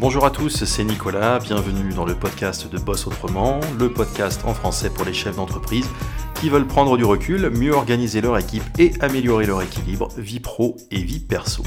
[0.00, 4.54] Bonjour à tous, c'est Nicolas, bienvenue dans le podcast de Boss Autrement, le podcast en
[4.54, 5.88] français pour les chefs d'entreprise
[6.36, 10.76] qui veulent prendre du recul, mieux organiser leur équipe et améliorer leur équilibre vie pro
[10.92, 11.64] et vie perso.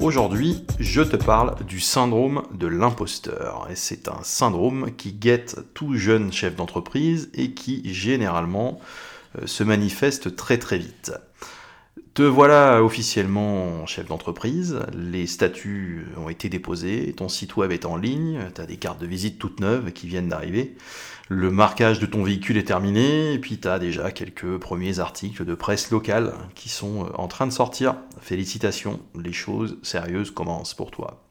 [0.00, 3.68] Aujourd'hui, je te parle du syndrome de l'imposteur.
[3.70, 8.80] Et c'est un syndrome qui guette tout jeune chef d'entreprise et qui généralement
[9.38, 11.12] euh, se manifeste très très vite.
[12.18, 17.96] Te voilà officiellement chef d'entreprise, les statuts ont été déposés, ton site web est en
[17.96, 20.74] ligne, tu as des cartes de visite toutes neuves qui viennent d'arriver,
[21.28, 25.44] le marquage de ton véhicule est terminé, et puis tu as déjà quelques premiers articles
[25.44, 27.94] de presse locale qui sont euh, en train de sortir.
[28.20, 31.22] Félicitations, les choses sérieuses commencent pour toi.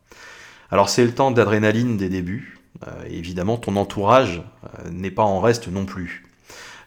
[0.71, 5.41] Alors c'est le temps d'adrénaline des débuts, euh, évidemment ton entourage euh, n'est pas en
[5.41, 6.26] reste non plus.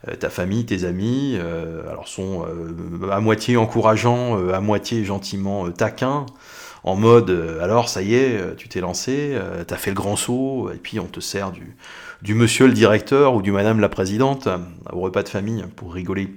[0.08, 5.70] Euh, ta famille, tes amis, euh, alors sont euh, à moitié encourageants, à moitié gentiment
[5.70, 6.26] taquins,
[6.84, 10.78] en mode alors ça y est, tu t'es lancé, t'as fait le grand saut, et
[10.78, 11.76] puis on te sert du,
[12.22, 14.48] du monsieur le directeur ou du madame la présidente
[14.90, 16.32] au repas de famille pour rigoler.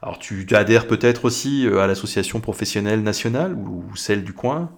[0.00, 4.70] Alors tu adhères peut-être aussi à l'association professionnelle nationale ou celle du coin?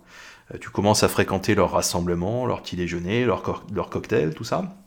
[0.61, 4.82] Tu commences à fréquenter leurs rassemblements, leurs petits déjeuners, leurs, leurs cocktails, tout ça?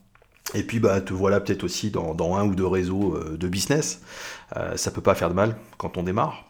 [0.54, 4.02] Et puis bah, te voilà peut-être aussi dans, un ou deux réseaux euh, de business.
[4.56, 6.46] Euh, ça peut pas faire de mal quand on démarre.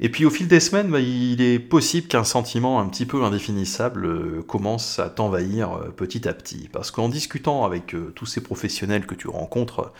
[0.00, 3.24] Et puis au fil des semaines, bah, il est possible qu'un sentiment un petit peu
[3.24, 6.68] indéfinissable euh, commence à t'envahir petit à petit.
[6.72, 9.92] Parce qu'en discutant avec tous ces professionnels que tu rencontres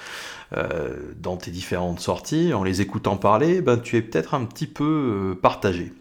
[1.21, 5.37] dans tes différentes sorties, en les écoutant parler, bah, tu es peut-être un petit peu
[5.43, 5.93] partagé.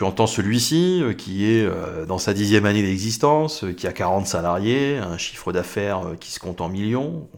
[0.00, 3.92] Tu entends celui-ci euh, qui est euh, dans sa dixième année d'existence, euh, qui a
[3.92, 7.28] 40 salariés, un chiffre d'affaires qui se compte en millions.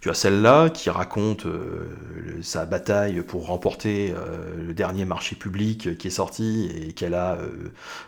[0.00, 1.46] Tu as celle-là qui raconte
[2.42, 4.12] sa bataille pour remporter
[4.58, 7.38] le dernier marché public qui est sorti et qu'elle a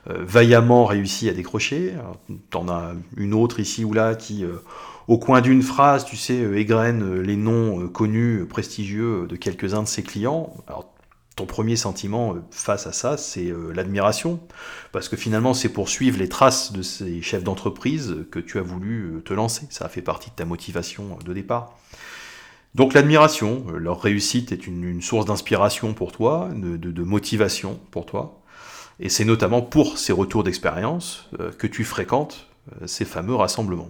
[0.05, 1.94] vaillamment réussi à décrocher.
[2.50, 4.44] Tu en as une autre ici ou là qui,
[5.09, 10.03] au coin d'une phrase, tu sais, égrène les noms connus, prestigieux de quelques-uns de ses
[10.03, 10.53] clients.
[11.37, 14.41] Ton premier sentiment euh, face à ça, c'est euh, l'admiration,
[14.91, 18.63] parce que finalement, c'est pour suivre les traces de ces chefs d'entreprise que tu as
[18.63, 19.67] voulu euh, te lancer.
[19.69, 21.77] Ça a fait partie de ta motivation de départ.
[22.75, 28.43] Donc l'admiration, leur réussite est une, source d'inspiration pour toi, de, motivation pour toi.
[29.01, 32.49] Et c'est notamment pour ces retours d'expérience que tu fréquentes
[32.85, 33.89] ces fameux rassemblements.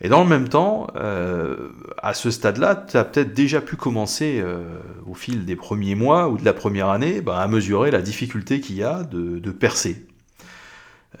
[0.00, 1.70] Et dans le même temps, euh,
[2.00, 4.62] à ce stade-là, tu as peut-être déjà pu commencer euh,
[5.06, 8.60] au fil des premiers mois ou de la première année bah, à mesurer la difficulté
[8.60, 10.06] qu'il y a de, percer.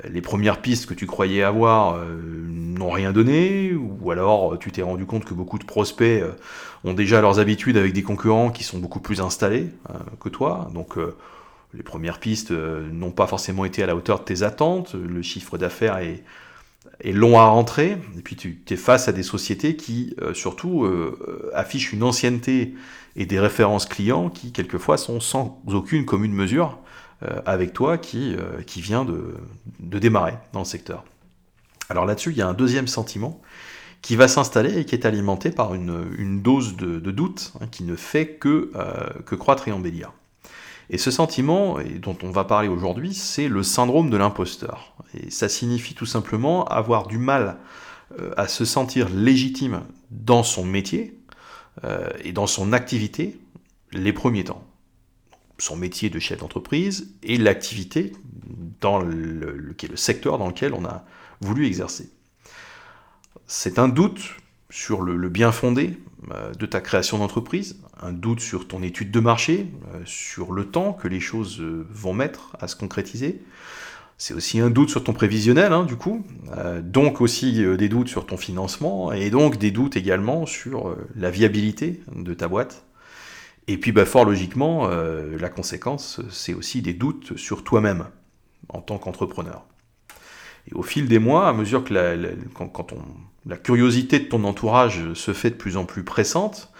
[0.04, 4.82] Euh, les premières pistes que tu croyais avoir n'ont rien donné, ou alors tu t'es
[4.82, 6.22] rendu compte que beaucoup de prospects
[6.84, 9.66] ont déjà leurs habitudes avec des concurrents qui sont beaucoup plus installés
[10.20, 10.70] que toi.
[10.72, 10.94] Donc
[11.74, 15.58] les premières pistes n'ont pas forcément été à la hauteur de tes attentes, le chiffre
[15.58, 16.22] d'affaires est
[17.00, 20.84] est long à rentrer, et puis tu es face à des sociétés qui, euh, surtout,
[20.84, 22.74] euh, affichent une ancienneté
[23.16, 26.78] et des références clients qui, quelquefois, sont sans aucune commune mesure
[27.22, 29.34] euh, avec toi qui, qui vient de,
[29.80, 31.04] démarrer dans le secteur.
[31.88, 33.40] Alors là-dessus, il y a un deuxième sentiment
[34.02, 37.96] qui va s'installer et qui est alimenté par une, dose de, doute hein, qui ne
[37.96, 38.70] fait que
[39.36, 40.12] croître et embellir.
[40.90, 44.94] Et ce sentiment, dont on va parler aujourd'hui, c'est le syndrome de l'imposteur.
[45.14, 47.58] Et ça signifie tout simplement avoir du mal
[48.18, 51.20] euh, à se sentir légitime dans son métier
[51.84, 53.38] euh, et dans son activité
[53.92, 54.64] les premiers temps.
[55.58, 58.12] Son métier de chef d'entreprise et l'activité
[58.80, 61.04] dans le secteur dans lequel on a
[61.40, 62.10] voulu exercer.
[63.46, 64.36] C'est un doute
[64.70, 65.96] sur le bien fondé
[66.32, 70.64] euh, de ta création d'entreprise, un doute sur ton étude de marché, euh, sur le
[70.64, 73.40] temps que les choses euh, vont mettre à se concrétiser.
[74.16, 76.26] C'est aussi un doute sur ton prévisionnel, hein, du coup,
[76.82, 82.00] donc aussi des doutes sur ton financement, et donc des doutes également sur la viabilité
[82.16, 82.84] de ta boîte.
[83.68, 88.06] Et puis, bah, fort logiquement, la conséquence, c'est aussi des doutes sur toi-même
[88.68, 89.64] en tant qu'entrepreneur.
[90.74, 92.14] Au fil des mois, à mesure que la,
[92.54, 92.86] quand,
[93.46, 96.70] la curiosité de ton entourage se fait de plus en plus pressante,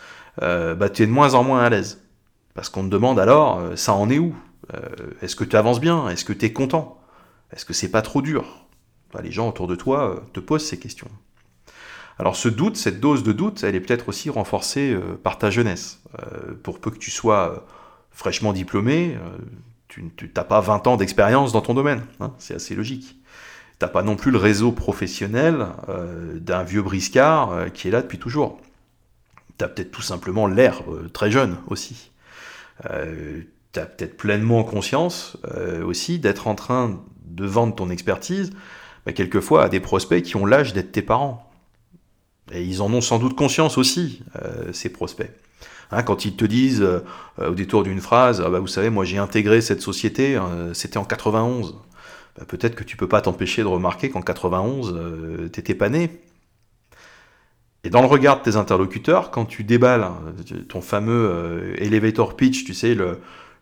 [0.42, 2.02] euh, bah, tu es de moins en moins à l'aise.
[2.54, 4.34] Parce qu'on te demande alors, euh, ça en est où?
[4.74, 4.80] Euh,
[5.22, 6.08] Est-ce que tu avances bien?
[6.08, 7.00] Est-ce que tu es content?
[7.52, 8.66] Est-ce que c'est pas trop dur?
[9.12, 11.08] Bah, Les gens autour de toi te posent ces questions.
[12.18, 16.02] Alors ce doute, cette dose de doute, elle est peut-être aussi renforcée par ta jeunesse.
[16.64, 17.64] pour peu que tu sois
[18.10, 19.16] fraîchement diplômé,
[19.86, 22.04] tu n'as pas 20 ans d'expérience dans ton domaine.
[22.18, 23.17] Hein, c'est assez logique.
[23.78, 28.02] T'as pas non plus le réseau professionnel euh, d'un vieux briscard euh, qui est là
[28.02, 28.60] depuis toujours.
[29.56, 32.10] Tu as peut-être tout simplement l'air euh, très jeune aussi.
[32.82, 35.36] tu as peut-être pleinement conscience
[35.84, 38.50] aussi d'être en train de vendre ton expertise,
[39.04, 41.50] bah, quelquefois à des prospects qui ont l'âge d'être tes parents.
[42.50, 44.22] Et ils en ont sans doute conscience aussi,
[44.72, 45.30] ces prospects.
[45.90, 46.86] Hein, quand ils te disent
[47.38, 50.98] au détour d'une phrase, ah bah, vous savez, moi j'ai intégré cette société, euh, c'était
[50.98, 51.76] en 91.
[52.38, 56.20] Bah, peut-être que tu peux pas t'empêcher de remarquer qu'en 91, t'étais pas né.
[57.84, 60.20] Et dans le regard de tes interlocuteurs, quand tu déballes hein,
[60.68, 62.94] ton fameux elevator pitch, tu sais,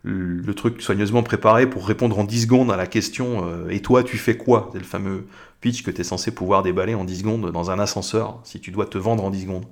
[0.04, 4.02] le, truc soigneusement préparé pour répondre en 10 secondes à la question euh, Et toi,
[4.02, 4.70] tu fais quoi?
[4.72, 5.26] C'est le fameux
[5.60, 8.70] pitch que tu es censé pouvoir déballer en 10 secondes dans un ascenseur, si tu
[8.70, 9.66] dois te vendre en 10 secondes.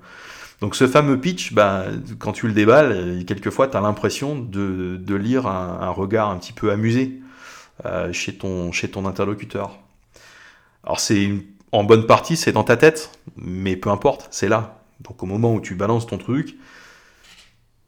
[0.60, 1.84] Donc ce fameux pitch, bah,
[2.18, 6.52] quand tu le déballes, euh, quelquefois tu as l'impression de, lire un, regard un petit
[6.52, 7.23] peu amusé euh,
[8.12, 9.78] chez, ton, chez ton interlocuteur.
[10.84, 11.30] Alors c'est
[11.72, 14.80] en bonne partie, c'est dans ta tête, mais peu importe, c'est là.
[15.00, 16.56] Donc au moment où tu balances ton truc,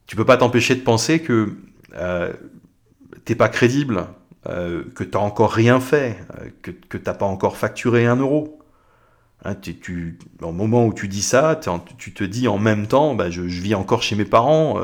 [0.06, 1.56] tu peux pas t'empêcher de penser que
[1.94, 2.32] euh,
[3.24, 4.06] t'es pas crédible,
[4.46, 8.58] euh, que t'as encore rien fait, euh, que, que t'as pas encore facturé un euro.
[9.44, 11.60] Hein, tu, au moment où tu dis ça,
[11.98, 14.80] tu te dis en même temps, bah, je, vis encore chez mes parents,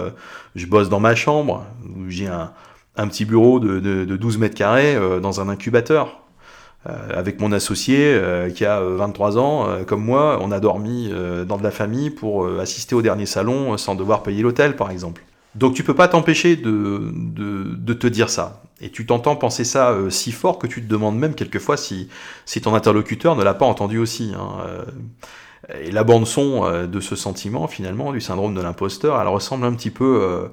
[0.54, 1.66] je bosse dans ma chambre,
[2.06, 2.52] j'ai un,
[2.96, 6.20] un, petit bureau de, de, de 12 mètres carrés dans un incubateur.
[6.84, 8.20] avec mon associé
[8.54, 11.10] qui a 23 ans, comme moi, on a dormi
[11.46, 15.22] dans de la famille pour assister au dernier salon sans devoir payer l'hôtel, par exemple.
[15.54, 18.62] Donc tu peux pas t'empêcher de, te dire ça.
[18.80, 22.08] Et tu t'entends penser ça euh, si fort que tu te demandes même quelquefois si,
[22.62, 24.32] ton interlocuteur ne l'a pas entendu aussi.
[24.36, 24.48] Hein.
[24.66, 24.84] Euh,
[25.80, 29.64] et la bande son euh, de ce sentiment, finalement, du syndrome de l'imposteur, elle ressemble
[29.64, 30.50] un petit peu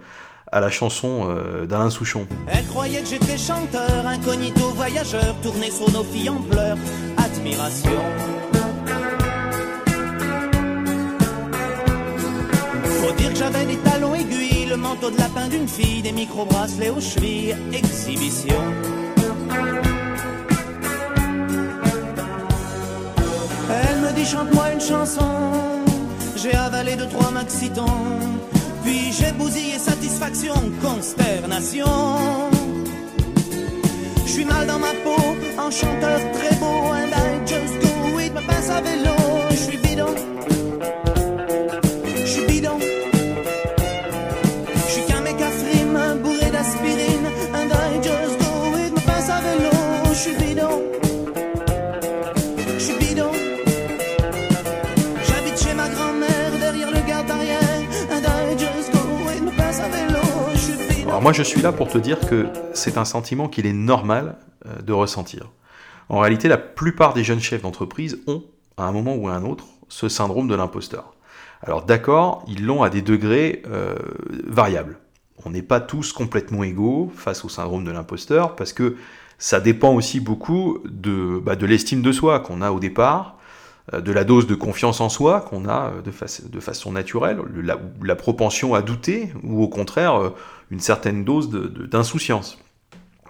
[0.51, 1.27] à la chanson
[1.67, 2.27] d'Alain Souchon.
[2.47, 6.77] Elle croyait que j'étais chanteur, incognito voyageur, tourné sur nos filles en pleurs,
[7.17, 8.01] admiration.
[12.83, 16.89] Faut dire que j'avais des talons aiguilles le manteau de lapin d'une fille, des micro-bracelets
[16.89, 18.61] aux chevilles, exhibition.
[23.71, 25.29] Elle me dit chante-moi une chanson,
[26.35, 27.85] j'ai avalé deux trois maxitons,
[28.83, 31.85] puis j'ai bousillé satisfaction, consternation.
[34.25, 38.33] Je suis mal dans ma peau, en chanteur très beau, and I just go with
[38.33, 39.18] my passe à vélo,
[61.21, 64.81] moi je suis là pour te dire que c'est un sentiment qu'il est normal euh,
[64.81, 65.49] de ressentir.
[66.07, 68.43] En réalité, la plupart des jeunes chefs d'entreprise ont,
[68.77, 71.13] à un moment ou à un autre, ce syndrome de l'imposteur.
[71.61, 73.95] Alors d'accord, ils l'ont à des degrés euh,
[74.47, 74.97] variables.
[75.45, 78.95] On n'est pas tous complètement égaux face au syndrome de l'imposteur parce que
[79.37, 83.38] ça dépend aussi beaucoup de, bah, l'estime de soi qu'on a au départ,
[83.91, 86.11] de la dose de confiance en soi qu'on a de,
[86.49, 90.33] de, façon naturelle, la, la, propension à douter, ou au contraire
[90.69, 92.59] une certaine dose d'insouciance.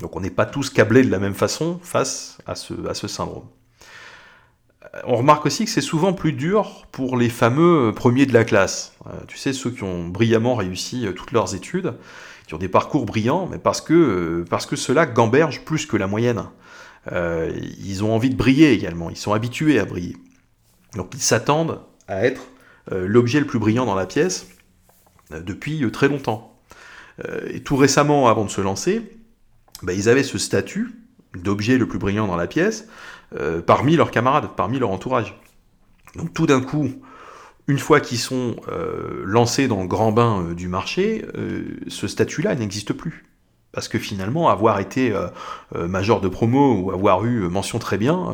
[0.02, 3.46] Donc on n'est pas tous câblés de la même façon face à ce, syndrome.
[5.06, 8.94] On remarque aussi que c'est souvent plus dur pour les fameux premiers de la classe.
[9.08, 11.94] Euh, tu sais, ceux qui ont brillamment réussi euh, toutes leurs études,
[12.48, 15.98] qui ont des parcours brillants, mais parce que, euh, parce que cela gamberge plus que
[15.98, 16.46] la moyenne.
[17.12, 20.16] ils ont envie de briller également, ils sont habitués à briller.
[20.96, 22.42] Donc ils s'attendent à être
[22.92, 24.48] l'objet le plus brillant dans la pièce
[25.32, 26.60] depuis très longtemps.
[27.26, 29.02] Euh, et tout récemment, avant de se lancer,
[29.84, 30.92] bah, ils avaient ce statut
[31.36, 32.88] d'objet le plus brillant dans la pièce
[33.36, 35.40] euh, parmi leurs camarades, parmi leur entourage.
[36.16, 36.90] Donc tout d'un coup,
[37.68, 41.26] une fois qu'ils sont euh, lancés dans le grand bain du marché,
[41.88, 43.29] ce statut-là n'existe plus.
[43.72, 45.14] Parce que finalement, avoir été
[45.76, 48.34] major de promo ou avoir eu mention très bien,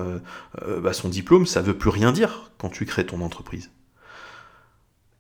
[0.82, 3.70] bah, son diplôme, ça veut plus rien dire quand tu crées ton entreprise.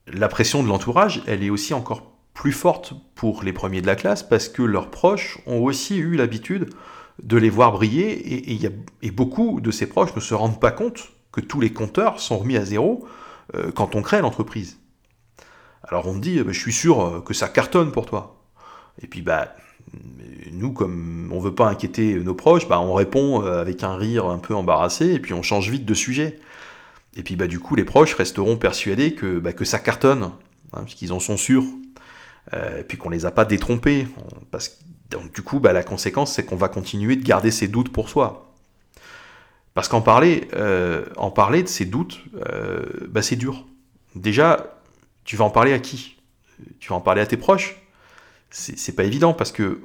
[0.07, 3.95] La pression de l'entourage, elle est aussi encore plus forte pour les premiers de la
[3.95, 6.69] classe parce que leurs proches ont aussi eu l'habitude
[7.23, 8.51] de les voir briller
[9.01, 12.37] et, beaucoup de ces proches ne se rendent pas compte que tous les compteurs sont
[12.37, 13.07] remis à zéro
[13.55, 14.79] euh, quand on crée l'entreprise.
[15.83, 18.43] Alors on me dit, bah, je suis sûr euh, que ça cartonne pour toi.
[19.01, 19.55] Et puis bah
[20.51, 24.25] nous, comme on veut pas inquiéter nos proches, bah, on répond euh, avec un rire
[24.25, 26.39] un peu embarrassé et puis on change vite de sujet.
[27.17, 30.31] Et puis bah du coup les proches resteront persuadés que, bah, que ça cartonne,
[30.73, 31.65] hein, puisqu'ils en sont sûrs.
[32.53, 34.07] Euh, puis qu'on les a pas détrompés.
[34.51, 37.91] Parce, donc du coup, bah, la conséquence, c'est qu'on va continuer de garder ces doutes
[37.91, 38.53] pour soi.
[39.73, 42.23] Parce qu'en parler, euh, en parler de ces doutes,
[43.09, 43.65] bah, c'est dur.
[44.13, 44.79] Déjà,
[45.23, 46.17] tu vas en parler à qui?
[46.79, 47.81] Tu vas en parler à tes proches?
[48.49, 49.81] C'est pas évident parce que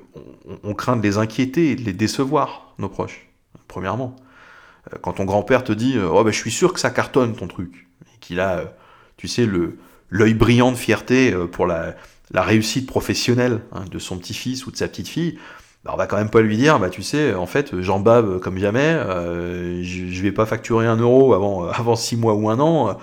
[0.63, 3.29] on, craint de les inquiéter et de les décevoir, nos proches.
[3.67, 4.15] premièrement.
[5.03, 7.89] Quand ton grand-père te dit Oh, ben, je suis sûr que ça cartonne ton truc,
[8.07, 8.77] et qu'il a,
[9.17, 11.97] tu sais, le, l'œil brillant de fierté pour la,
[12.33, 15.39] la réussite professionnelle hein, de son petit-fils ou de sa petite-fille,
[15.85, 18.39] bah, on va quand même pas lui dire, bah tu sais, en fait, j'en bave
[18.41, 22.61] comme jamais, euh, je, vais pas facturer un euro avant, avant six mois ou un
[22.61, 22.99] an,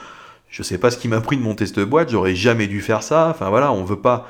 [0.49, 3.03] je sais pas ce qui m'a pris de monter cette boîte, j'aurais jamais dû faire
[3.03, 4.27] ça, enfin voilà, on veut pas,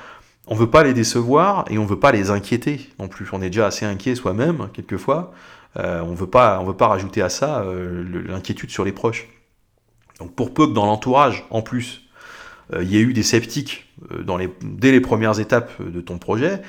[0.48, 3.50] on veut pas les décevoir et on veut pas les inquiéter non plus, on est
[3.50, 5.34] déjà assez inquiet soi-même, quelquefois,
[5.78, 9.28] euh, on veut pas, veut pas rajouter à ça euh, l'inquiétude sur les proches.
[10.20, 12.10] Donc pour peu que dans l'entourage, en plus,
[12.74, 13.86] euh, il y a eu des sceptiques
[14.62, 16.62] dès les premières étapes de ton projet,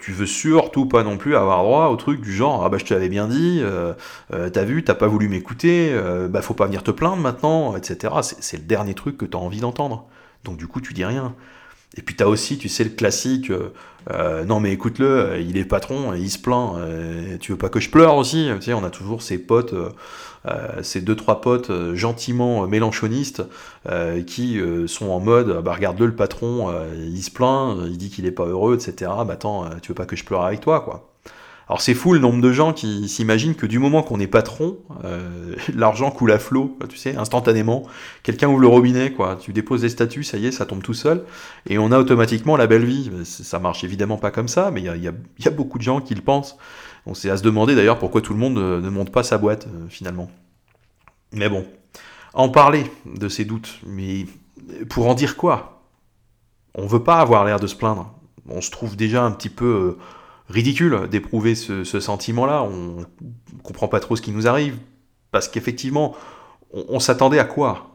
[0.00, 2.84] tu veux surtout pas non plus avoir droit au truc du genre ah bah je
[2.84, 3.60] te l'avais bien dit,
[4.30, 5.92] t'as vu, t'as pas voulu m'écouter,
[6.30, 8.14] bah faut pas venir te plaindre maintenant, etc.
[8.22, 10.06] C'est le dernier truc que t'as envie d'entendre.
[10.44, 11.34] Donc du coup tu dis rien.
[11.96, 13.50] Et puis tu as aussi, tu sais, le classique,
[14.46, 16.76] non mais écoute-le, il est patron, il se plaint,
[17.40, 18.48] tu veux pas que je pleure aussi?
[18.56, 19.74] Tu sais, on a toujours ces potes
[20.46, 23.42] euh, ces deux trois potes euh, gentiment euh, mélanchonistes
[24.26, 28.32] qui sont en mode bah regarde-le le patron il se plaint il dit qu'il est
[28.32, 28.92] pas heureux etc
[29.26, 31.08] bah attends tu veux pas que je pleure avec toi quoi?
[31.68, 34.78] Alors c'est fou le nombre de gens qui s'imaginent que du moment qu'on est patron,
[35.74, 37.86] l'argent coule à flot, tu sais, instantanément.
[38.22, 39.36] Quelqu'un ouvre le robinet, quoi.
[39.36, 41.24] Tu déposes des statuts, ça y est, ça tombe tout seul,
[41.68, 43.10] et on a automatiquement la belle vie.
[43.24, 46.22] Ça marche évidemment pas comme ça, mais il y a, beaucoup de gens qui le
[46.22, 46.56] pensent.
[47.04, 49.68] On s'est à se demander d'ailleurs pourquoi tout le monde ne monte pas sa boîte
[49.90, 50.30] finalement.
[51.32, 51.66] Mais bon,
[52.32, 54.26] en parler de ces doutes, mais
[54.88, 55.82] pour en dire quoi?
[56.74, 58.14] On veut pas avoir l'air de se plaindre.
[58.48, 59.98] On se trouve déjà un petit peu euh,
[60.48, 62.62] ridicule d'éprouver ce, sentiment-là.
[62.62, 63.04] On
[63.62, 64.76] comprend pas trop ce qui nous arrive.
[65.30, 66.16] Parce qu'effectivement,
[66.72, 67.90] on, s'attendait à quoi?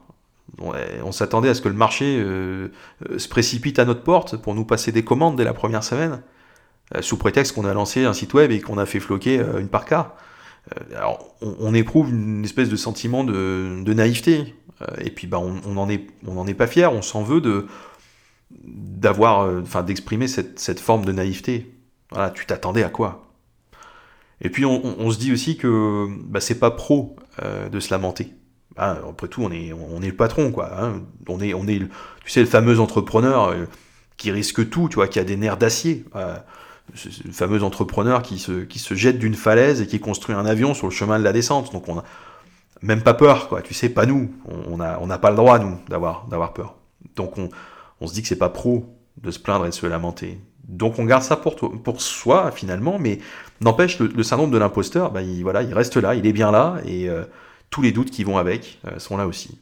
[0.60, 2.68] On, s'attendait à ce que le marché euh,
[3.10, 6.22] euh, se précipite à notre porte pour nous passer des commandes dès la première semaine,
[7.00, 9.84] sous prétexte qu'on a lancé un site web et qu'on a fait floquer une par
[9.84, 10.14] cas.
[10.72, 14.54] Euh, alors, on, éprouve une espèce de sentiment de, naïveté.
[14.82, 17.66] Euh, et puis, bah, on n'en est, pas fier, on s'en veut euh,
[19.62, 21.73] enfin, d'exprimer cette, forme de naïveté.
[22.10, 23.26] Voilà, tu t'attendais à quoi?
[24.40, 27.16] Et puis, on, se dit aussi que bah, c'est pas pro
[27.70, 28.34] de se lamenter.
[28.76, 30.70] Ah, après tout, on est, on est le patron, quoi.
[30.78, 31.02] Hein.
[31.28, 31.88] On est, on tu
[32.26, 33.54] sais, le fameux entrepreneur
[34.16, 36.04] qui risque tout, tu vois, qui a des nerfs d'acier
[36.92, 40.92] le fameux entrepreneur qui se, jette d'une falaise et qui construit un avion sur le
[40.92, 41.72] chemin de la descente.
[41.72, 42.04] Donc on a
[42.82, 43.62] même pas peur, quoi.
[43.62, 44.30] Tu sais, pas nous.
[44.46, 46.76] On n'a pas le droit, nous, d'avoir, d'avoir peur.
[47.16, 47.48] Donc on,
[48.00, 48.86] on se dit que c'est pas pro
[49.22, 50.38] de se plaindre et de se lamenter.
[50.68, 53.18] Donc on garde ça pour, pour soi, finalement, mais
[53.60, 56.78] n'empêche, le, syndrome de l'imposteur, bah, il, voilà, il reste là, il est bien là,
[56.86, 57.24] et euh,
[57.70, 59.58] tous les doutes qui vont avec euh, sont là aussi.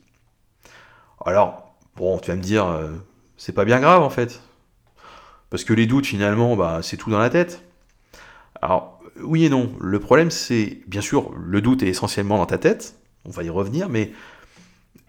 [1.25, 2.91] Alors, bon, tu vas me dire, euh,
[3.37, 4.43] c'est pas bien grave en fait.
[5.51, 7.63] Parce que les doutes, finalement, bah, c'est tout dans la tête.
[8.61, 9.73] Alors, oui et non.
[9.81, 13.51] Le problème, c'est, bien sûr, le doute est essentiellement dans ta tête, on va y
[13.51, 14.13] revenir, mais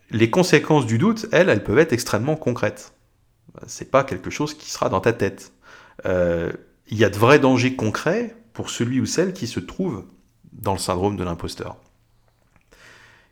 [0.09, 2.93] les conséquences du doute, elles, elles peuvent être extrêmement concrètes.
[3.67, 5.52] C'est pas quelque chose qui sera dans ta tête.
[6.05, 6.51] Euh,
[6.87, 10.05] il y a de vrais dangers concrets pour celui ou celle qui se trouve
[10.51, 11.77] dans le syndrome de l'imposteur.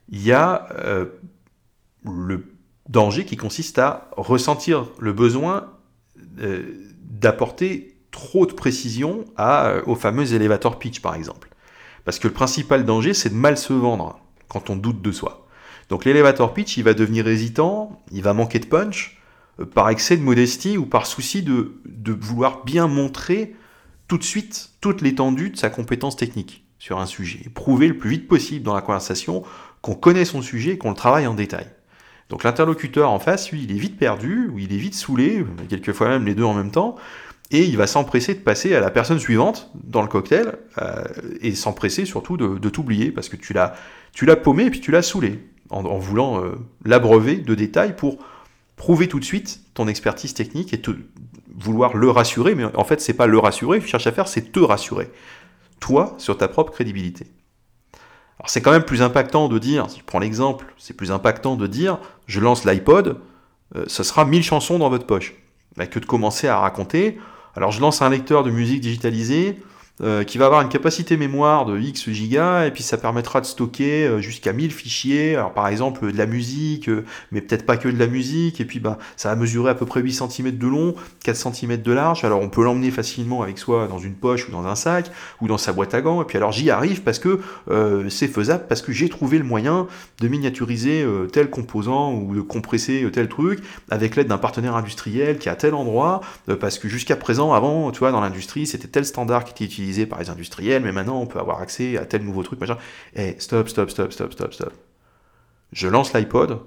[0.10, 1.06] Il y a euh,
[2.06, 2.54] le
[2.90, 5.72] danger qui consiste à ressentir le besoin
[6.40, 6.64] euh,
[7.00, 11.50] d'apporter trop de précision à, au fameux elevator pitch, par exemple.
[12.04, 15.48] Parce que le principal danger, c'est de mal se vendre quand on doute de soi.
[15.90, 19.21] Donc l'elevator pitch, il va devenir hésitant, il va manquer de punch,
[19.66, 21.74] par excès de modestie ou par souci de,
[22.20, 23.56] vouloir bien montrer
[24.08, 27.50] tout de suite toute l'étendue de sa compétence technique sur un sujet.
[27.54, 29.44] prouver le plus vite possible dans la conversation
[29.82, 31.68] qu'on connaît son sujet et qu'on le travaille en détail.
[32.30, 36.08] Donc l'interlocuteur en face, lui, il est vite perdu, ou il est vite saoulé, quelquefois
[36.08, 36.96] même les deux en même temps,
[37.52, 41.04] et il va s'empresser de passer à la personne suivante dans le cocktail, euh,
[41.42, 43.76] et s'empresser surtout de, t'oublier, parce que tu l'as,
[44.14, 45.40] tu l'as paumé et puis tu l'as saoulé,
[45.70, 46.54] en, voulant euh,
[46.86, 48.18] l'abreuver de détails pour
[48.82, 50.90] prouver tout de suite ton expertise technique et te,
[51.56, 54.60] vouloir le rassurer, mais en fait c'est pas le rassurer, cherche à faire, c'est te
[54.60, 55.12] rassurer,
[55.80, 57.28] toi, sur ta propre crédibilité.
[58.40, 61.58] Alors c'est quand même plus impactant de dire, si je prends l'exemple, c'est plus impactant
[61.58, 63.20] de dire, je lance l'iPod,
[63.76, 65.36] euh, ce sera 1000 chansons dans votre poche,
[65.92, 67.20] que de commencer à raconter,
[67.56, 69.62] alors je lance un lecteur de musique digitalisé,
[70.04, 73.46] euh, qui va avoir une capacité mémoire de X gigas, et puis ça permettra de
[73.46, 77.78] stocker euh, jusqu'à 1000 fichiers, alors par exemple de la musique, euh, mais peut-être pas
[77.78, 80.58] que de la musique, et puis bah, ça va mesurer à peu près 8 cm
[80.58, 84.16] de long, 4 cm de large, alors on peut l'emmener facilement avec soi dans une
[84.16, 86.72] poche ou dans un sac, ou dans sa boîte à gants, et puis alors j'y
[86.72, 87.40] arrive parce que
[88.10, 89.88] c'est faisable, parce que j'ai trouvé le moyen
[90.20, 95.48] de miniaturiser tel composant, ou de compresser tel truc, avec l'aide d'un partenaire industriel qui
[95.48, 96.22] est à tel endroit,
[96.60, 99.91] parce que jusqu'à présent, avant, tu vois, dans l'industrie, c'était tel standard qui était utilisé,
[100.06, 102.78] par les industriels, mais maintenant on peut avoir accès à tel nouveau truc, machin.
[103.16, 104.74] Eh, stop, stop, stop, stop, stop, stop.
[105.72, 106.60] Je lance l'iPod,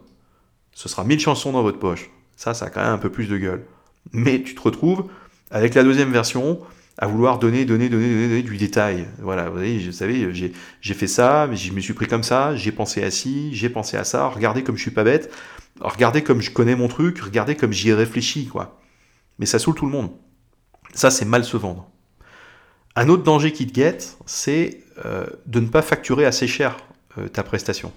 [0.73, 2.11] ce sera 1000 chansons dans votre poche.
[2.37, 3.65] Ça, ça a quand même un peu plus de gueule.
[4.13, 5.09] Mais tu te retrouves
[5.51, 6.59] avec la deuxième version
[6.99, 9.09] à vouloir donner, donner, donner, donner, du détail.
[9.21, 12.55] Voilà, vous, voyez, vous savez, j'ai fait ça, mais je me suis pris comme ça,
[12.55, 15.33] j'ai pensé à ci, j'ai pensé à ça, regardez comme je suis pas bête,
[15.81, 18.81] regardez comme je connais mon truc, regardez comme j'y ai réfléchi, quoi.
[19.39, 20.11] Mais ça saoule tout le monde.
[20.95, 21.91] Ça, c'est mal se vendre.
[22.97, 26.77] Un autre danger qui te guette, c'est euh, de ne pas facturer assez cher
[27.19, 27.93] euh, ta prestation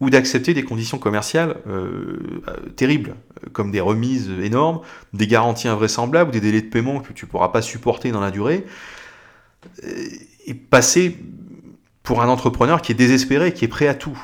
[0.00, 2.40] ou d'accepter des conditions commerciales euh,
[2.74, 3.16] terribles,
[3.52, 4.80] comme des remises énormes,
[5.12, 8.30] des garanties invraisemblables des délais de paiement que tu ne pourras pas supporter dans la
[8.30, 8.64] durée,
[10.46, 11.18] et passer
[12.02, 14.18] pour un entrepreneur qui est désespéré, qui est prêt à tout,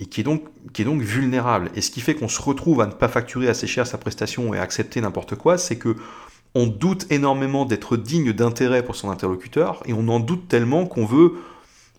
[0.00, 1.70] et qui est donc vulnérable.
[1.76, 4.52] Et ce qui fait qu'on se retrouve à ne pas facturer assez cher sa prestation
[4.54, 5.94] et à accepter n'importe quoi, c'est que
[6.54, 11.06] on doute énormément d'être digne d'intérêt pour son interlocuteur, et on en doute tellement qu'on
[11.06, 11.34] veut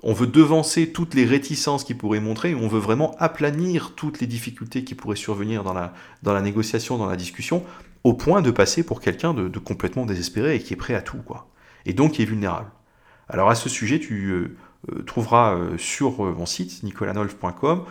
[0.03, 4.83] on devancer toutes les réticences qu'il pourrait montrer, on veut vraiment aplanir toutes les difficultés
[4.83, 5.93] qui pourraient survenir dans la,
[6.23, 7.63] dans la négociation, dans la discussion,
[8.03, 11.21] au point de passer pour quelqu'un de, complètement désespéré et qui est prêt à tout,
[11.25, 11.47] quoi.
[11.85, 12.69] Et donc qui est vulnérable.
[13.29, 14.57] Alors à ce sujet, tu euh,
[14.91, 17.83] euh, trouveras euh, sur mon site nicolanolf.com,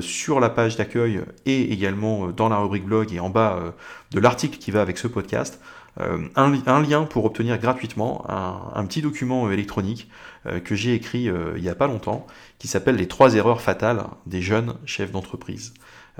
[0.00, 3.74] sur la page d'accueil et également dans la rubrique blog et en bas
[4.10, 5.60] de l'article qui va avec ce podcast,
[5.98, 10.10] un, lien pour obtenir gratuitement un, petit document électronique
[10.64, 11.24] que j'ai écrit
[11.56, 12.26] il n'y a pas longtemps,
[12.58, 15.74] qui s'appelle Les trois erreurs fatales des jeunes chefs d'entreprise.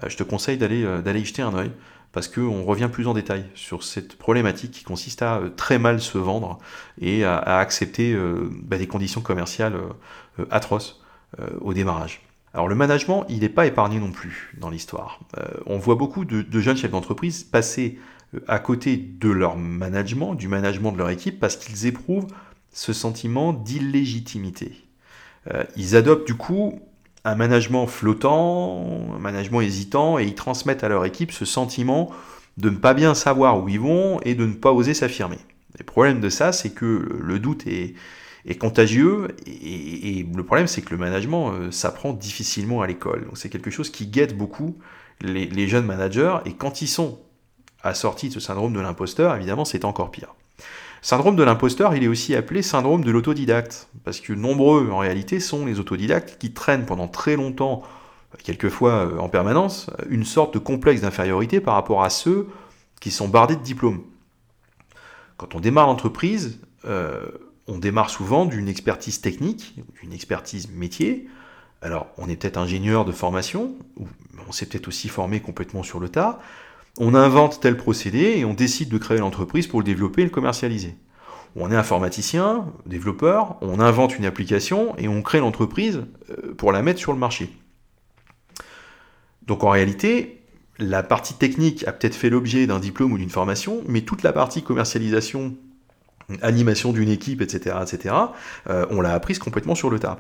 [0.07, 0.81] je te conseille d'aller
[1.21, 1.71] y jeter un oeil
[2.13, 6.17] parce qu'on revient plus en détail sur cette problématique qui consiste à très mal se
[6.17, 6.59] vendre
[7.01, 8.17] et à, accepter
[8.63, 9.79] bah, des conditions commerciales
[10.51, 11.03] atroces
[11.61, 12.23] au démarrage.
[12.55, 15.21] Alors le management, il n'est pas épargné non plus dans l'histoire.
[15.67, 17.99] on voit beaucoup de jeunes chefs d'entreprise passer
[18.49, 22.27] à côté de leur management, du management de leur équipe, parce qu'ils éprouvent
[22.73, 24.73] ce sentiment d'illégitimité.
[25.53, 26.81] Euh, ils adoptent du coup
[27.25, 32.11] un management flottant, un management hésitant, et ils transmettent à leur équipe ce sentiment
[32.57, 35.39] de ne pas bien savoir où ils vont et de ne pas oser s'affirmer.
[35.79, 37.95] Le problème de ça, c'est que le doute est,
[38.59, 43.27] contagieux, et, le problème, c'est que le management euh, s'apprend difficilement à l'école.
[43.35, 44.79] C'est quelque chose qui guette beaucoup
[45.23, 47.19] les jeunes managers, et quand ils sont
[47.83, 50.35] assorti de ce syndrome de l'imposteur, évidemment, c'est encore pire.
[51.03, 55.39] Syndrome de l'imposteur, il est aussi appelé syndrome de l'autodidacte, parce que nombreux, en réalité,
[55.39, 57.83] sont les autodidactes qui traînent pendant très longtemps,
[58.43, 62.49] quelquefois euh, en permanence, une sorte de complexe d'infériorité par rapport à ceux
[63.01, 64.03] qui sont bardés de diplômes.
[65.37, 67.27] Quand on démarre l'entreprise, euh,
[67.67, 71.29] on démarre souvent d'une expertise technique, d'une expertise métier.
[71.83, 74.09] Alors, on est peut-être ingénieur de formation, ou
[74.49, 76.41] on s'est peut-être aussi formé complètement sur le tas,
[76.99, 80.31] on invente tel procédé et on décide de créer l'entreprise pour le développer et le
[80.31, 80.97] commercialiser.
[81.55, 86.83] On est informaticien, développeur, on invente une application et on crée l'entreprise euh, pour la
[86.83, 87.51] mettre sur le marché.
[89.47, 90.43] Donc en réalité,
[90.79, 94.33] la partie technique a peut-être fait l'objet d'un diplôme ou d'une formation, mais toute la
[94.33, 95.55] partie commercialisation,
[96.43, 98.15] animation d'une équipe, etc., etc.,
[98.69, 100.19] euh, on l'a apprise complètement sur le tas.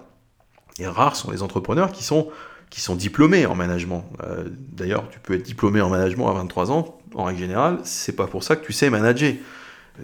[0.78, 2.28] Et rares sont les entrepreneurs qui sont
[2.70, 4.04] qui sont diplômés en management.
[4.22, 8.14] Euh, d'ailleurs, tu peux être diplômé en management à 23 ans, en règle générale, c'est
[8.14, 9.34] pas pour ça que tu sais manager.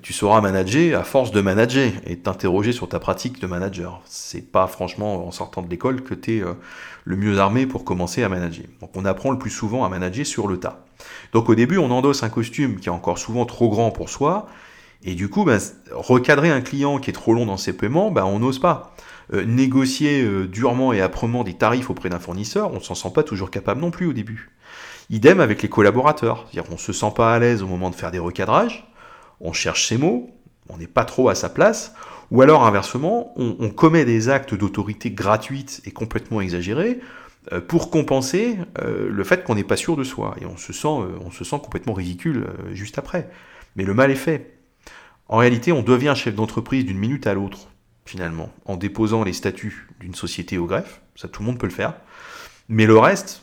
[0.03, 4.01] Tu sauras manager à force de manager et t'interroger sur ta pratique de manager.
[4.07, 6.55] C'est pas franchement en sortant de l'école que tu es euh,
[7.05, 8.65] le mieux armé pour commencer à manager.
[8.81, 10.87] Donc on apprend le plus souvent à manager sur le tas.
[11.35, 14.49] Donc au début, on endosse un costume qui est encore souvent trop grand pour soi,
[15.05, 18.25] et du coup, ben, recadrer un client qui est trop long dans ses paiements, ben,
[18.25, 18.95] on n'ose pas.
[19.33, 23.11] Euh, négocier euh, durement et âprement des tarifs auprès d'un fournisseur, on ne s'en sent
[23.15, 24.51] pas toujours capable non plus au début.
[25.11, 27.95] Idem avec les collaborateurs, c'est-à-dire qu'on ne se sent pas à l'aise au moment de
[27.95, 28.91] faire des recadrages,
[29.41, 30.31] on cherche ses mots,
[30.69, 31.95] on n'est pas trop à sa place,
[32.31, 37.01] ou alors inversement, on, commet des actes d'autorité gratuite et complètement exagérés
[37.53, 41.45] euh, pour compenser le fait qu'on n'est pas sûr de soi, et on on se
[41.45, 43.31] sent complètement ridicule juste après.
[43.77, 44.59] Mais le mal est fait.
[45.29, 47.72] En réalité, on devient chef d'entreprise d'une minute à l'autre
[48.13, 51.73] finalement, en déposant les statuts d'une société au greffe, ça tout le monde peut le
[51.73, 51.95] faire,
[52.69, 53.43] mais le reste,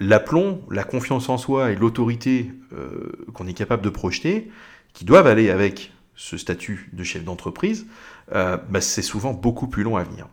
[0.00, 4.50] l'aplomb, la confiance en soi et l'autorité euh, qu'on est capable de projeter,
[4.94, 7.86] qui doivent aller avec ce statut de chef d'entreprise,
[8.32, 10.26] euh, bah, c'est souvent beaucoup plus long à venir.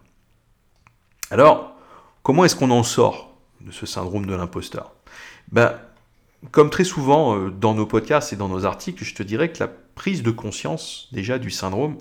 [1.30, 1.76] Alors,
[2.24, 4.94] comment est-ce qu'on en sort de ce syndrome de l'imposteur?
[5.52, 5.82] Bah,
[6.52, 9.60] Comme très souvent euh, dans nos podcasts et dans nos articles, je te dirais que
[9.60, 11.98] la prise de conscience déjà du syndrome,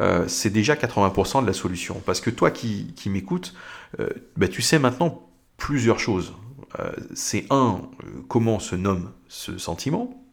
[0.00, 2.00] euh, c'est déjà 80% de la solution.
[2.06, 3.54] Parce que toi qui, m'écoutes,
[4.00, 6.34] euh, bah, tu sais maintenant plusieurs choses.
[6.78, 7.82] Euh, c'est un,
[8.28, 10.24] comment se nomme ce sentiment.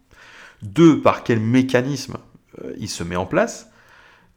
[0.61, 2.17] Deux, par quel mécanisme
[2.77, 3.69] il se met en place.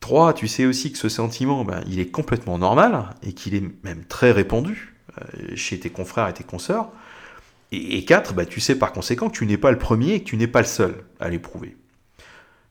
[0.00, 3.62] Trois, tu sais aussi que ce sentiment, ben, il est complètement normal et qu'il est
[3.84, 4.96] même très répandu
[5.54, 6.90] chez tes confrères et tes consoeurs.
[7.70, 10.28] Et, quatre, ben, tu sais par conséquent que tu n'es pas le premier et que
[10.28, 11.76] tu n'es pas le seul à l'éprouver.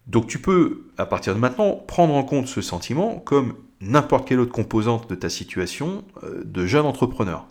[0.07, 4.39] Donc tu peux, à partir de maintenant, prendre en compte ce sentiment comme n'importe quelle
[4.39, 7.45] autre composante de ta situation euh, de jeune entrepreneur.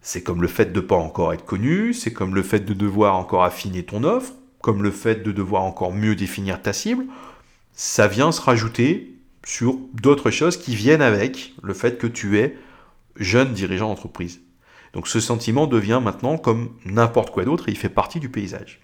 [0.00, 2.72] C'est comme le fait de ne pas encore être connu, c'est comme le fait de
[2.72, 7.04] devoir encore affiner ton offre, comme le fait de devoir encore mieux définir ta cible.
[7.74, 12.56] Ça vient se rajouter sur d'autres choses qui viennent avec le fait que tu es
[13.16, 14.40] jeune dirigeant d'entreprise.
[14.94, 18.80] Donc ce sentiment devient maintenant comme n'importe quoi d'autre et il fait partie du paysage.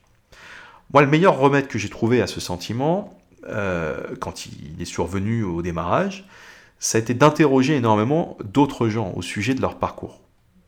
[0.95, 5.43] Moi, le meilleur remède que j'ai trouvé à ce sentiment, euh, quand il est survenu
[5.43, 6.25] au démarrage,
[6.79, 10.21] ça a été d'interroger énormément d'autres gens au sujet de leur parcours.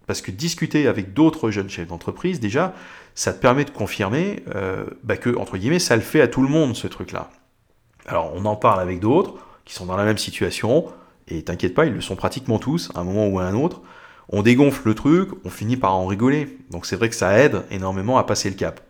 [0.08, 2.74] Parce que discuter avec d'autres jeunes chefs d'entreprise, déjà,
[3.14, 6.42] ça te permet de confirmer euh, bah que, entre guillemets, ça le fait à tout
[6.42, 7.30] le monde, ce truc-là.
[8.04, 9.34] Alors, on en parle avec d'autres
[9.64, 10.86] qui sont dans la même situation,
[11.28, 13.80] et t'inquiète pas, ils le sont pratiquement tous, à un moment ou à un autre.
[14.28, 16.58] On dégonfle le truc, on finit par en rigoler.
[16.70, 18.80] Donc c'est vrai que ça aide énormément à passer le cap.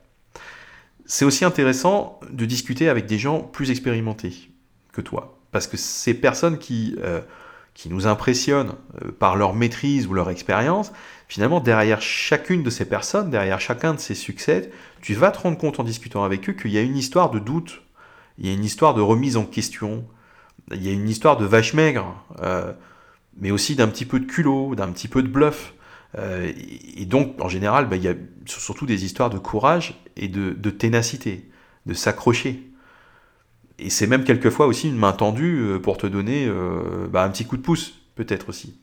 [1.06, 4.50] C'est aussi intéressant de discuter avec des gens plus expérimentés
[4.92, 5.38] que toi.
[5.52, 7.20] Parce que ces personnes qui, euh,
[7.74, 10.92] qui nous impressionnent euh, par leur maîtrise ou leur expérience,
[11.28, 15.58] finalement, derrière chacune de ces personnes, derrière chacun de ces succès, tu vas te rendre
[15.58, 17.82] compte en discutant avec eux qu'il y a une histoire de doute,
[18.38, 20.04] il y a une histoire de remise en question,
[20.72, 22.72] il y a une histoire de vache maigre, euh,
[23.38, 25.74] mais aussi d'un petit peu de culot, d'un petit peu de bluff.
[26.18, 26.52] Euh,
[26.96, 28.14] et donc, en général, bah, il y a
[28.46, 31.48] surtout des histoires de courage et de, ténacité,
[31.86, 32.62] de s'accrocher.
[33.78, 37.28] Et c'est même quelquefois aussi une main tendue euh, pour te donner euh, bah, un
[37.28, 38.78] petit coup de pouce, peut-être aussi.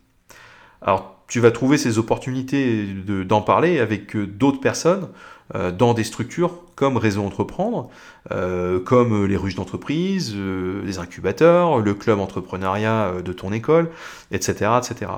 [0.81, 5.07] Alors, tu vas trouver ces opportunités d'en parler avec d'autres personnes
[5.53, 7.89] dans des structures comme Réseau Entreprendre,
[8.85, 13.89] comme les ruches d'entreprise, les incubateurs, le club entrepreneuriat de ton école,
[14.31, 14.71] etc.
[14.77, 15.11] etc.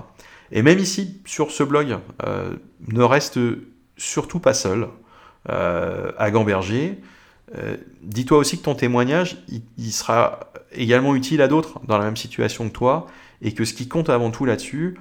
[0.52, 2.54] Et même ici, sur ce blog, euh,
[2.88, 3.40] ne reste
[3.98, 4.88] surtout pas seul
[5.50, 7.02] euh, à Gamberger.
[7.58, 9.38] Euh, dis-toi aussi que ton témoignage,
[9.78, 10.40] il, sera
[10.72, 13.08] également utile à d'autres dans la même situation que toi,
[13.42, 14.98] et que ce qui compte avant tout là-dessus,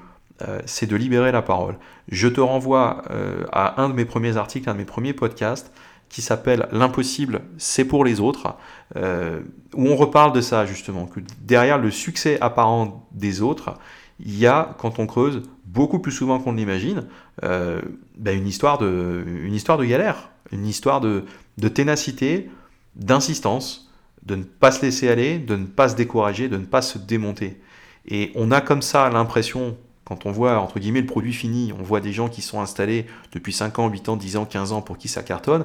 [0.66, 1.76] c'est de libérer la parole.
[2.08, 3.04] Je te renvoie
[3.52, 5.72] à un de mes premiers articles, un de mes premiers podcasts,
[6.08, 8.56] qui s'appelle L'impossible, c'est pour les autres,
[8.96, 13.78] où on reparle de ça justement, que derrière le succès apparent des autres,
[14.20, 17.06] il y a, quand on creuse, beaucoup plus souvent qu'on l'imagine,
[17.42, 17.80] euh,
[18.16, 21.24] ben une, histoire de, une histoire de galère, une histoire de,
[21.58, 22.50] de ténacité,
[22.96, 23.90] d'insistance,
[24.24, 26.98] de ne pas se laisser aller, de ne pas se décourager, de ne pas se
[26.98, 27.60] démonter.
[28.06, 31.82] Et on a comme ça l'impression, quand on voit entre guillemets le produit fini, on
[31.82, 34.82] voit des gens qui sont installés depuis 5 ans, 8 ans, 10 ans, 15 ans
[34.82, 35.64] pour qui ça cartonne,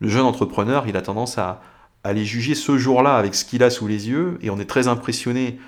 [0.00, 1.62] le jeune entrepreneur, il a tendance à,
[2.04, 4.64] à les juger ce jour-là avec ce qu'il a sous les yeux, et on est
[4.64, 5.58] très impressionné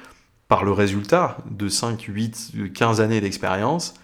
[0.55, 3.95] par le résultat de 5, 8, 15 années d'expérience,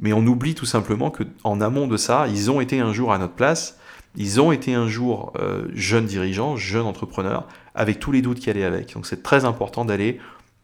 [0.00, 3.18] mais on oublie tout simplement qu'en amont de ça, ils ont été un jour à
[3.18, 3.78] notre place,
[4.16, 8.50] ils ont été un jour euh, jeunes dirigeants, jeunes entrepreneurs, avec tous les doutes qui
[8.50, 8.94] allaient avec.
[8.94, 10.18] Donc c'est très important d'aller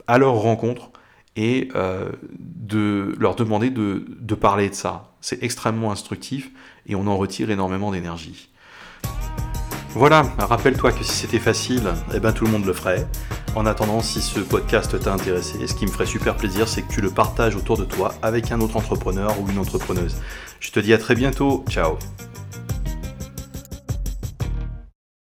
[0.08, 0.90] à leur rencontre
[1.36, 5.12] et euh, de leur demander de, de parler de ça.
[5.20, 6.50] C'est extrêmement instructif
[6.88, 8.50] et on en retire énormément d'énergie.
[9.90, 13.06] Voilà, rappelle-toi que si c'était facile, eh ben tout le monde le ferait.
[13.54, 16.92] En attendant, si ce podcast t'a intéressé, ce qui me ferait super plaisir, c'est que
[16.92, 20.16] tu le partages autour de toi avec un autre entrepreneur ou une entrepreneuse.
[20.60, 21.98] Je te dis à très bientôt, ciao